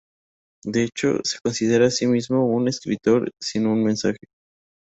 De 0.65 0.81
hecho, 0.81 1.19
se 1.23 1.37
considera 1.43 1.85
a 1.85 1.91
sí 1.91 2.07
mismo 2.07 2.47
un 2.47 2.67
escritor 2.67 3.29
sin 3.39 3.67
un 3.67 3.83
mensaje. 3.83 4.17